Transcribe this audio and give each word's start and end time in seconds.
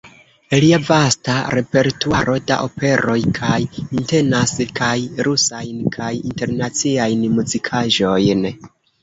Lia 0.61 0.77
vasta 0.85 1.33
repertuaro 1.55 2.37
da 2.51 2.57
operoj 2.67 3.17
kaj 3.41 3.59
entenas 3.83 4.55
kaj 4.81 4.95
rusajn 5.29 5.85
kaj 5.99 6.11
internaciajn 6.33 7.29
muzikaĵojn. 7.37 8.45